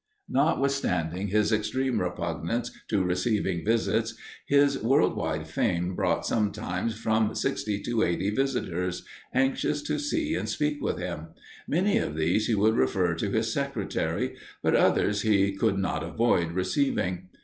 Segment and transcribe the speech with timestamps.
[0.29, 4.15] Notwithstanding his extreme repugnance to receiving visits,
[4.47, 10.49] his world wide fame brought sometimes from sixty to eighty visitors, anxious to see and
[10.49, 11.27] speak with him;
[11.67, 16.53] many of these he would refer to his secretary, but others he could not avoid
[16.53, 17.29] receiving.